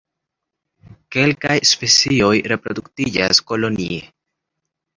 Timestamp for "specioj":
1.73-2.31